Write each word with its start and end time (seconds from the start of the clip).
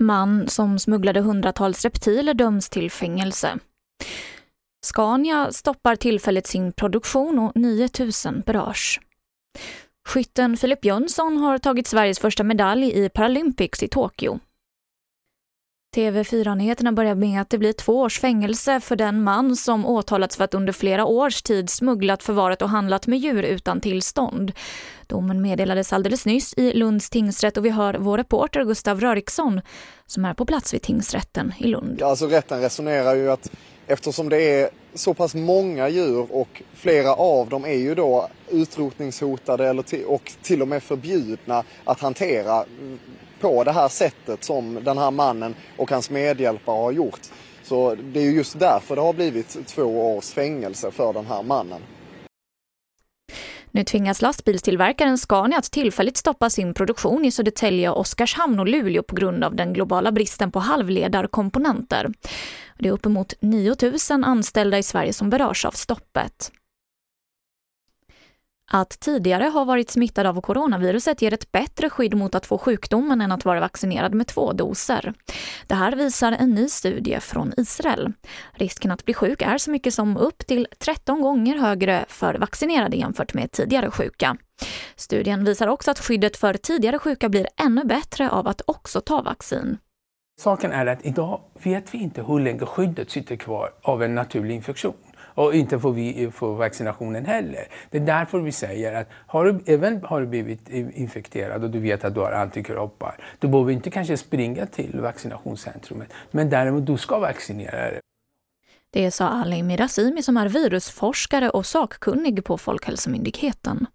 Man 0.00 0.48
som 0.48 0.78
smugglade 0.78 1.20
hundratals 1.20 1.84
reptiler 1.84 2.34
döms 2.34 2.68
till 2.68 2.90
fängelse. 2.90 3.58
Scania 4.86 5.52
stoppar 5.52 5.96
tillfälligt 5.96 6.46
sin 6.46 6.72
produktion 6.72 7.38
och 7.38 7.56
9000 7.56 8.42
berörs. 8.46 9.00
Skytten 10.08 10.56
Filip 10.56 10.84
Jönsson 10.84 11.36
har 11.36 11.58
tagit 11.58 11.86
Sveriges 11.86 12.18
första 12.18 12.44
medalj 12.44 13.04
i 13.04 13.08
Paralympics 13.08 13.82
i 13.82 13.88
Tokyo. 13.88 14.38
TV4-nyheterna 15.96 16.92
börjar 16.92 17.14
med 17.14 17.40
att 17.40 17.50
det 17.50 17.58
blir 17.58 17.72
två 17.72 18.00
års 18.00 18.20
fängelse 18.20 18.80
för 18.80 18.96
den 18.96 19.22
man 19.22 19.56
som 19.56 19.86
åtalats 19.86 20.36
för 20.36 20.44
att 20.44 20.54
under 20.54 20.72
flera 20.72 21.04
års 21.04 21.42
tid 21.42 21.70
smugglat, 21.70 22.22
förvarat 22.22 22.62
och 22.62 22.68
handlat 22.68 23.06
med 23.06 23.18
djur 23.18 23.42
utan 23.42 23.80
tillstånd. 23.80 24.52
Domen 25.06 25.42
meddelades 25.42 25.92
alldeles 25.92 26.26
nyss 26.26 26.54
i 26.56 26.72
Lunds 26.72 27.10
tingsrätt 27.10 27.56
och 27.56 27.64
vi 27.64 27.70
hör 27.70 27.94
vår 27.94 28.18
reporter 28.18 28.64
Gustav 28.64 29.00
Röriksson 29.00 29.60
som 30.06 30.24
är 30.24 30.34
på 30.34 30.46
plats 30.46 30.74
vid 30.74 30.82
tingsrätten 30.82 31.52
i 31.58 31.66
Lund. 31.66 32.02
Alltså 32.02 32.26
rätten 32.26 32.60
resonerar 32.60 33.14
ju 33.14 33.30
att 33.30 33.50
eftersom 33.86 34.28
det 34.28 34.42
är 34.42 34.70
så 34.94 35.14
pass 35.14 35.34
många 35.34 35.88
djur 35.88 36.26
och 36.30 36.62
flera 36.74 37.14
av 37.14 37.48
dem 37.48 37.64
är 37.64 37.78
ju 37.78 37.94
då 37.94 38.28
utrotningshotade 38.48 39.68
eller 39.68 39.84
och 40.06 40.32
till 40.42 40.62
och 40.62 40.68
med 40.68 40.82
förbjudna 40.82 41.64
att 41.84 42.00
hantera 42.00 42.64
på 43.40 43.64
det 43.64 43.72
här 43.72 43.88
sättet 43.88 44.44
som 44.44 44.84
den 44.84 44.98
här 44.98 45.10
mannen 45.10 45.54
och 45.76 45.90
hans 45.90 46.10
medhjälpare 46.10 46.76
har 46.76 46.92
gjort. 46.92 47.20
Så 47.62 47.94
det 47.94 48.20
är 48.20 48.24
ju 48.24 48.36
just 48.36 48.58
därför 48.58 48.96
det 48.96 49.02
har 49.02 49.12
blivit 49.12 49.66
två 49.66 50.16
års 50.16 50.30
fängelse 50.30 50.90
för 50.90 51.12
den 51.12 51.26
här 51.26 51.42
mannen. 51.42 51.80
Nu 53.70 53.84
tvingas 53.84 54.22
lastbilstillverkaren 54.22 55.18
Scania 55.18 55.58
att 55.58 55.70
tillfälligt 55.70 56.16
stoppa 56.16 56.50
sin 56.50 56.74
produktion 56.74 57.24
i 57.24 57.30
Södertälje, 57.30 57.90
Oskarshamn 57.90 58.58
och 58.60 58.68
Luleå 58.68 59.02
på 59.02 59.16
grund 59.16 59.44
av 59.44 59.54
den 59.54 59.72
globala 59.72 60.12
bristen 60.12 60.52
på 60.52 60.58
halvledarkomponenter. 60.58 62.10
Det 62.78 62.88
är 62.88 62.92
uppemot 62.92 63.34
9 63.40 63.74
000 64.10 64.24
anställda 64.24 64.78
i 64.78 64.82
Sverige 64.82 65.12
som 65.12 65.30
berörs 65.30 65.64
av 65.64 65.70
stoppet. 65.70 66.52
Att 68.72 69.00
tidigare 69.00 69.44
ha 69.44 69.64
varit 69.64 69.90
smittad 69.90 70.26
av 70.26 70.40
coronaviruset 70.40 71.22
ger 71.22 71.34
ett 71.34 71.52
bättre 71.52 71.90
skydd 71.90 72.14
mot 72.14 72.34
att 72.34 72.46
få 72.46 72.58
sjukdomen 72.58 73.20
än 73.20 73.32
att 73.32 73.44
vara 73.44 73.60
vaccinerad 73.60 74.14
med 74.14 74.26
två 74.26 74.52
doser. 74.52 75.14
Det 75.66 75.74
här 75.74 75.96
visar 75.96 76.32
en 76.32 76.50
ny 76.50 76.68
studie 76.68 77.20
från 77.20 77.52
Israel. 77.56 78.12
Risken 78.52 78.90
att 78.90 79.04
bli 79.04 79.14
sjuk 79.14 79.42
är 79.42 79.58
så 79.58 79.70
mycket 79.70 79.94
som 79.94 80.16
upp 80.16 80.46
till 80.46 80.66
13 80.78 81.20
gånger 81.20 81.58
högre 81.58 82.04
för 82.08 82.34
vaccinerade 82.34 82.96
jämfört 82.96 83.34
med 83.34 83.52
tidigare 83.52 83.90
sjuka. 83.90 84.36
Studien 84.96 85.44
visar 85.44 85.66
också 85.66 85.90
att 85.90 85.98
skyddet 85.98 86.36
för 86.36 86.54
tidigare 86.54 86.98
sjuka 86.98 87.28
blir 87.28 87.46
ännu 87.56 87.84
bättre 87.84 88.30
av 88.30 88.48
att 88.48 88.62
också 88.66 89.00
ta 89.00 89.22
vaccin. 89.22 89.78
Saken 90.40 90.72
är 90.72 90.86
att 90.86 91.06
idag 91.06 91.40
vet 91.62 91.94
vi 91.94 91.98
inte 91.98 92.22
hur 92.22 92.40
länge 92.40 92.66
skyddet 92.66 93.10
sitter 93.10 93.36
kvar 93.36 93.70
av 93.82 94.02
en 94.02 94.14
naturlig 94.14 94.54
infektion. 94.54 94.94
Och 95.34 95.54
inte 95.54 95.78
får 95.78 95.92
vi 95.92 96.30
få 96.30 96.52
vaccinationen 96.52 97.26
heller. 97.26 97.66
Det 97.90 97.98
är 97.98 98.02
därför 98.02 98.40
vi 98.40 98.52
säger 98.52 98.94
att 98.94 99.08
har 99.26 99.44
du, 99.44 99.60
även 99.66 100.04
har 100.04 100.20
du 100.20 100.26
blivit 100.26 100.68
infekterad 100.68 101.64
och 101.64 101.70
du 101.70 101.78
vet 101.78 102.04
att 102.04 102.14
du 102.14 102.20
har 102.20 102.32
antikroppar, 102.32 103.16
du 103.38 103.48
behöver 103.48 103.72
inte 103.72 103.90
kanske 103.90 104.16
springa 104.16 104.66
till 104.66 105.00
vaccinationscentrumet, 105.00 106.12
men 106.30 106.50
däremot 106.50 106.86
du 106.86 106.96
ska 106.96 107.18
vaccinera 107.18 107.90
dig. 107.90 108.00
Det 108.92 109.10
sa 109.10 109.28
Ali 109.28 109.62
Mirazimi 109.62 110.22
som 110.22 110.36
är 110.36 110.48
virusforskare 110.48 111.50
och 111.50 111.66
sakkunnig 111.66 112.44
på 112.44 112.58
Folkhälsomyndigheten. 112.58 113.86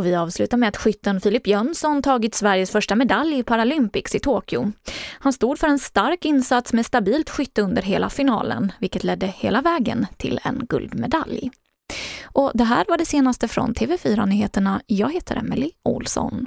Och 0.00 0.06
vi 0.06 0.14
avslutar 0.14 0.56
med 0.56 0.68
att 0.68 0.76
skytten 0.76 1.20
Filip 1.20 1.46
Jönsson 1.46 2.02
tagit 2.02 2.34
Sveriges 2.34 2.70
första 2.70 2.94
medalj 2.94 3.38
i 3.38 3.42
Paralympics 3.42 4.14
i 4.14 4.18
Tokyo. 4.18 4.72
Han 5.18 5.32
stod 5.32 5.58
för 5.58 5.66
en 5.66 5.78
stark 5.78 6.24
insats 6.24 6.72
med 6.72 6.86
stabilt 6.86 7.30
skytte 7.30 7.62
under 7.62 7.82
hela 7.82 8.10
finalen, 8.10 8.72
vilket 8.78 9.04
ledde 9.04 9.26
hela 9.26 9.60
vägen 9.60 10.06
till 10.16 10.40
en 10.44 10.66
guldmedalj. 10.68 11.50
Och 12.24 12.50
det 12.54 12.64
här 12.64 12.84
var 12.88 12.98
det 12.98 13.06
senaste 13.06 13.48
från 13.48 13.74
TV4 13.74 14.26
Nyheterna. 14.26 14.80
Jag 14.86 15.12
heter 15.12 15.36
Emily 15.36 15.70
Olsson. 15.84 16.46